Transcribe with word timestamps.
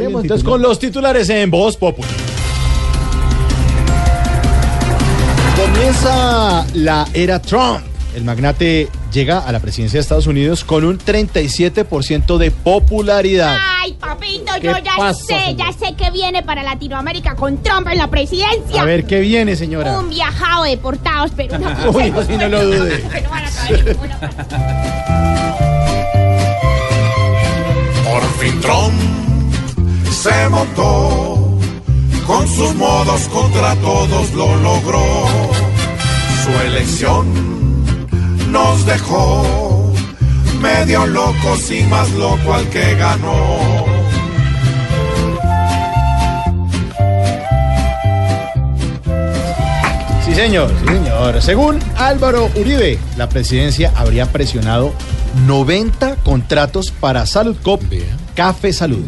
Entonces 0.00 0.44
con 0.44 0.60
los 0.62 0.78
titulares 0.78 1.28
en 1.28 1.50
Voz 1.50 1.76
Populi. 1.76 2.08
Comienza 5.56 6.66
la 6.74 7.06
era 7.14 7.40
Trump. 7.40 7.80
El 8.14 8.24
magnate 8.24 8.88
llega 9.12 9.38
a 9.40 9.50
la 9.50 9.58
presidencia 9.60 9.98
de 9.98 10.02
Estados 10.02 10.26
Unidos 10.28 10.62
con 10.64 10.84
un 10.84 10.98
37% 10.98 12.36
de 12.38 12.50
popularidad. 12.52 13.56
Ay, 13.80 13.92
papito, 13.94 14.52
¿Qué 14.60 14.66
yo 14.68 14.78
ya 14.78 14.96
pasa, 14.96 15.20
sé, 15.20 15.34
señor? 15.46 15.56
ya 15.56 15.72
sé 15.72 15.94
que 15.96 16.10
viene 16.12 16.42
para 16.42 16.62
Latinoamérica 16.62 17.34
con 17.34 17.60
Trump 17.62 17.88
en 17.88 17.98
la 17.98 18.08
presidencia. 18.08 18.82
A 18.82 18.84
ver 18.84 19.04
qué 19.04 19.20
viene, 19.20 19.56
señora. 19.56 19.98
Un 19.98 20.10
viajado 20.10 20.64
de 20.64 20.70
deportados, 20.70 21.32
pero 21.36 21.58
no. 21.58 21.68
Uy, 21.90 22.12
así 22.16 22.36
no 22.36 22.48
lo 22.48 22.64
dude. 22.64 23.02
Se 30.44 30.50
montó, 30.50 31.58
con 32.26 32.46
sus 32.46 32.74
modos 32.74 33.22
contra 33.28 33.74
todos 33.76 34.32
lo 34.34 34.56
logró. 34.56 35.02
Su 36.44 36.50
elección 36.66 37.26
nos 38.50 38.84
dejó 38.84 39.92
medio 40.60 41.06
locos 41.06 41.70
y 41.70 41.82
más 41.84 42.10
loco 42.12 42.52
al 42.52 42.68
que 42.68 42.94
ganó. 42.94 43.86
Sí, 50.26 50.34
señor, 50.34 50.70
sí, 50.80 50.86
señor. 50.86 51.40
Según 51.40 51.78
Álvaro 51.96 52.50
Uribe, 52.54 52.98
la 53.16 53.30
presidencia 53.30 53.92
habría 53.96 54.26
presionado 54.26 54.92
90 55.46 56.16
contratos 56.16 56.90
para 56.90 57.24
Salud 57.24 57.56
Cop, 57.62 57.82
Café 58.34 58.74
Salud. 58.74 59.06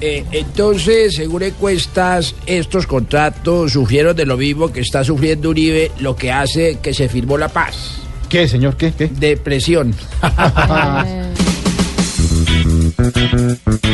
Eh, 0.00 0.24
entonces, 0.32 1.14
según 1.14 1.42
encuestas, 1.42 2.34
estos 2.46 2.86
contratos 2.86 3.72
sufrieron 3.72 4.16
de 4.16 4.26
lo 4.26 4.36
mismo 4.36 4.72
que 4.72 4.80
está 4.80 5.04
sufriendo 5.04 5.50
Uribe, 5.50 5.92
lo 6.00 6.16
que 6.16 6.32
hace 6.32 6.78
que 6.82 6.94
se 6.94 7.08
firmó 7.08 7.38
la 7.38 7.48
paz. 7.48 7.98
¿Qué, 8.28 8.48
señor? 8.48 8.76
¿Qué? 8.76 8.92
¿Qué? 8.92 9.08
Depresión. 9.08 9.94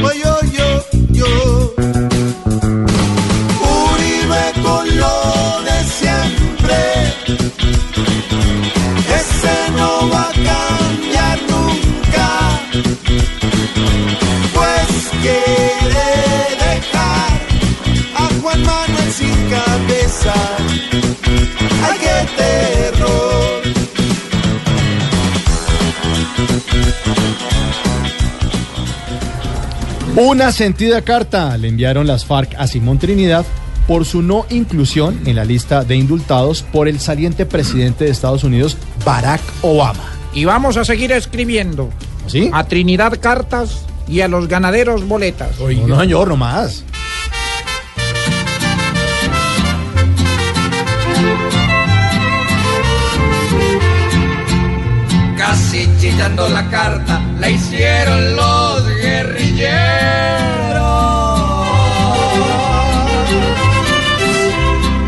sin 19.10 19.34
cabeza. 19.48 20.34
¡Ay, 21.82 21.98
qué 21.98 22.16
terror! 22.36 23.62
Una 30.16 30.52
sentida 30.52 31.02
carta 31.02 31.56
le 31.56 31.68
enviaron 31.68 32.06
las 32.06 32.24
FARC 32.24 32.54
a 32.58 32.66
Simón 32.66 32.98
Trinidad 32.98 33.44
por 33.86 34.04
su 34.04 34.22
no 34.22 34.46
inclusión 34.50 35.20
en 35.26 35.36
la 35.36 35.44
lista 35.44 35.82
de 35.82 35.96
indultados 35.96 36.62
por 36.62 36.88
el 36.88 37.00
saliente 37.00 37.46
presidente 37.46 38.04
de 38.04 38.10
Estados 38.10 38.44
Unidos, 38.44 38.76
Barack 39.04 39.40
Obama. 39.62 40.04
Y 40.32 40.44
vamos 40.44 40.76
a 40.76 40.84
seguir 40.84 41.10
escribiendo 41.10 41.90
¿Sí? 42.26 42.50
a 42.52 42.64
Trinidad 42.64 43.18
cartas 43.20 43.84
y 44.06 44.20
a 44.20 44.28
los 44.28 44.46
ganaderos 44.46 45.06
boletas. 45.06 45.58
No, 45.58 45.86
no, 45.86 46.00
señor, 46.00 46.28
no 46.28 46.36
más. 46.36 46.84
La 56.20 56.68
carta, 56.68 57.18
la 57.38 57.48
hicieron 57.48 58.36
los 58.36 58.86
guerrilleros. 58.96 59.70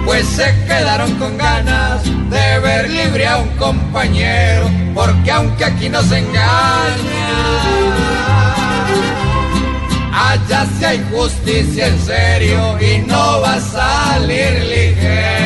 Pues 0.06 0.26
se 0.26 0.54
quedaron 0.66 1.12
con 1.16 1.36
ganas 1.36 2.02
de 2.30 2.58
ver 2.60 2.88
libre 2.88 3.26
a 3.26 3.38
un 3.38 3.48
compañero, 3.56 4.70
porque 4.94 5.30
aunque 5.32 5.64
aquí 5.66 5.90
nos 5.90 6.10
engaña, 6.10 6.94
allá 10.12 10.66
si 10.78 10.84
hay 10.84 11.04
justicia 11.12 11.88
en 11.88 11.98
serio 12.00 12.78
y 12.80 12.98
no 13.06 13.40
va 13.42 13.54
a 13.54 13.60
salir 13.60 14.64
ligero. 14.64 15.41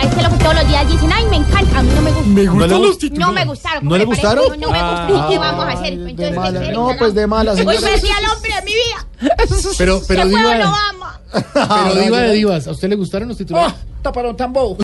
Titular. 0.00 0.06
Es 0.06 0.14
que 0.14 0.22
lo 0.22 0.30
que 0.30 0.44
todos 0.44 0.54
los 0.54 0.68
días 0.68 0.88
dicen, 0.90 1.12
ay, 1.12 1.24
me 1.26 1.36
encanta. 1.36 1.78
A 1.78 1.82
mí 1.82 1.90
no 1.94 2.02
me 2.02 2.10
gusta. 2.10 2.28
¿No 2.30 2.66
le, 2.66 2.76
gust- 2.88 3.10
No 3.12 3.32
me 3.32 3.44
gustaron. 3.44 3.88
¿No 3.88 3.96
le 3.98 4.04
¿cómo 4.04 4.14
gustaron? 4.16 4.44
No, 4.60 4.66
no 4.66 4.72
me 4.72 4.80
gustaron. 4.80 5.16
¿Y 5.26 5.28
qué 5.32 5.38
vamos 5.38 5.64
a 5.64 5.68
hacer? 5.72 5.98
de 5.98 6.10
Entonces, 6.10 6.36
mala. 6.36 6.60
No, 6.72 6.90
pues 6.98 7.14
de 7.14 7.26
mala, 7.26 7.52
Hoy 7.52 7.58
señora. 7.58 7.80
me 7.80 7.90
decía 7.90 8.14
el 8.18 8.30
hombre 8.36 8.54
de 8.54 8.62
mi 8.62 8.72
vida. 8.72 9.06
Pero, 9.78 10.00
pero 10.08 10.26
diva, 10.26 10.40
juego 10.40 10.58
lo 10.58 10.66
ama. 10.66 11.20
pero 11.92 12.02
diva 12.02 12.18
de 12.20 12.32
divas, 12.32 12.66
¿a 12.66 12.70
usted 12.70 12.88
le 12.88 12.96
gustaron 12.96 13.28
los 13.28 13.36
titulares? 13.36 13.74
¡Oh, 13.74 14.02
taparón 14.02 14.34
tan 14.36 14.50
bobo! 14.52 14.78